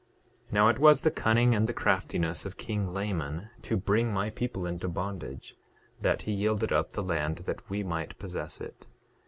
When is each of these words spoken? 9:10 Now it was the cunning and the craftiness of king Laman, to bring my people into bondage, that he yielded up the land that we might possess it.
9:10 0.47 0.51
Now 0.53 0.67
it 0.69 0.79
was 0.79 1.01
the 1.01 1.11
cunning 1.11 1.53
and 1.53 1.67
the 1.69 1.75
craftiness 1.75 2.43
of 2.43 2.57
king 2.57 2.91
Laman, 2.91 3.51
to 3.61 3.77
bring 3.77 4.11
my 4.11 4.31
people 4.31 4.65
into 4.65 4.87
bondage, 4.89 5.55
that 6.01 6.23
he 6.23 6.31
yielded 6.31 6.71
up 6.71 6.93
the 6.93 7.03
land 7.03 7.43
that 7.45 7.69
we 7.69 7.83
might 7.83 8.17
possess 8.17 8.59
it. 8.59 8.87